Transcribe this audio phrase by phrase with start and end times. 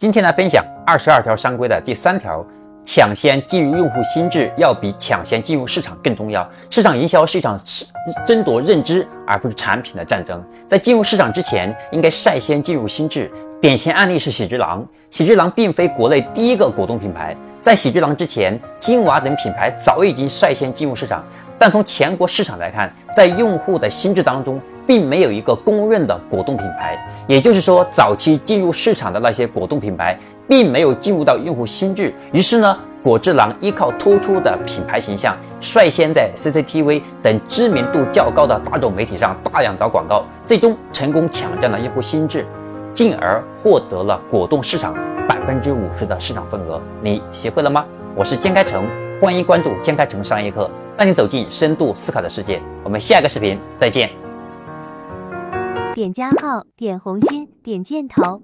[0.00, 2.42] 今天来分享二十二条商规的第三条。
[2.82, 6.48] 抢先进入用户心智，要比抢先进入市场更重要。
[6.70, 7.60] 市场营销是一场
[8.26, 10.42] 争夺认知而不是产品的战争。
[10.66, 13.30] 在进入市场之前，应该率先进入心智。
[13.60, 14.82] 典型案例是喜之郎。
[15.10, 21.22] 喜之郎并非国内第一个果冻品牌，在喜之郎之前，金娃等品牌早已经率先进入市场。
[21.58, 24.58] 但从全国市场来看，在用户的心智当中，
[24.90, 26.98] 并没有一个公认的果冻品牌。
[27.28, 30.18] 也就是说，早期进入市场的那些果冻品牌。
[30.48, 42.44] 并没有进入到用户心智，于是呢，果汁郎依靠突出的品牌形象，率先在 CCTV 等知名度较高的大众媒体上大量打广告，最终成功抢占了用户心智，
[42.92, 44.92] 进而获得了果冻市场
[45.28, 46.82] 百分之五十的市场份额。
[47.00, 47.84] 你学会了吗？
[48.16, 48.84] 我是江开成，
[49.22, 52.60] 欢迎关注江开成商业课，带你走进深度思考的世界。
[52.82, 54.29] 我们下个视频再见。
[56.00, 58.40] 点加号，点红心，点箭头。